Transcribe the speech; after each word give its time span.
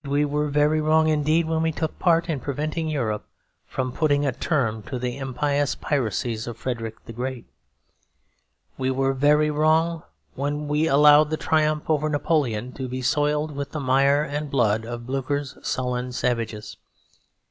We 0.03 0.25
were 0.25 0.47
very 0.49 0.81
wrong 0.81 1.09
indeed 1.09 1.47
when 1.47 1.61
we 1.61 1.71
took 1.71 1.99
part 1.99 2.27
in 2.27 2.39
preventing 2.39 2.87
Europe 2.89 3.23
from 3.67 3.91
putting 3.91 4.25
a 4.25 4.31
term 4.31 4.81
to 4.89 4.97
the 4.97 5.15
impious 5.19 5.75
piracies 5.75 6.47
of 6.47 6.57
Frederick 6.57 6.95
the 7.05 7.13
Great. 7.13 7.45
We 8.79 8.89
were 8.89 9.13
very 9.13 9.51
wrong 9.51 9.91
indeed 9.99 10.03
when 10.33 10.67
we 10.67 10.87
allowed 10.87 11.29
the 11.29 11.37
triumph 11.37 11.87
over 11.87 12.09
Napoleon 12.09 12.71
to 12.71 12.87
be 12.87 13.03
soiled 13.03 13.55
with 13.55 13.73
the 13.73 13.79
mire 13.79 14.23
and 14.23 14.49
blood 14.49 14.85
of 14.87 15.05
Blucher's 15.05 15.55
sullen 15.61 16.11
savages. 16.13 16.77